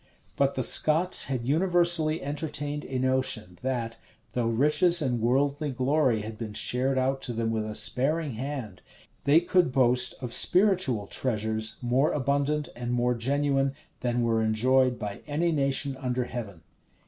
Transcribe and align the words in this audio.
[]But 0.35 0.55
the 0.55 0.63
Scots 0.63 1.25
had 1.25 1.47
universally 1.47 2.23
entertained 2.23 2.85
a 2.85 2.97
notion, 2.97 3.59
that, 3.61 3.97
though 4.33 4.47
riches 4.47 4.99
and 4.99 5.21
worldly 5.21 5.69
glory 5.69 6.21
had 6.21 6.39
been 6.39 6.53
shared 6.55 6.97
out 6.97 7.21
to 7.21 7.33
them 7.33 7.51
with 7.51 7.67
a 7.69 7.75
sparing 7.75 8.31
hand, 8.31 8.81
they 9.25 9.39
could 9.41 9.71
boast 9.71 10.15
of 10.19 10.33
spiritual 10.33 11.05
treasures 11.05 11.75
more 11.83 12.13
abundant 12.13 12.67
and 12.75 12.91
more 12.93 13.13
genuine 13.13 13.75
than 13.99 14.23
were 14.23 14.41
enjoyed 14.41 14.97
by 14.97 15.21
any 15.27 15.51
nation 15.51 15.95
under 15.97 16.23
heaven. 16.23 16.63